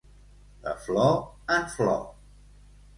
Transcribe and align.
De 0.63 0.73
flor 0.87 1.13
en 1.59 1.71
flor. 1.77 2.05